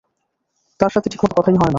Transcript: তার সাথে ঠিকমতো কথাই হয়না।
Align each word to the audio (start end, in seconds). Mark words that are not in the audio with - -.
তার 0.79 0.91
সাথে 0.91 1.07
ঠিকমতো 1.09 1.33
কথাই 1.37 1.53
হয়না। 1.53 1.69